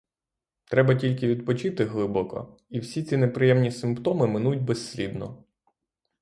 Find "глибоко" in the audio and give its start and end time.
1.85-2.57